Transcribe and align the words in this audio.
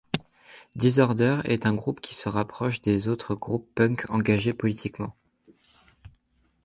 Disorder 0.75 1.41
est 1.43 1.67
un 1.67 1.75
groupe 1.75 2.01
qui 2.01 2.15
se 2.15 2.27
rapproche 2.27 2.81
des 2.81 3.07
autres 3.07 3.35
groupes 3.35 3.69
punks 3.75 4.09
engagés 4.09 4.51
politiquement. 4.53 5.15